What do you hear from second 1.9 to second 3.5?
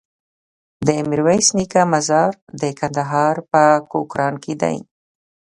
مزار د کندهار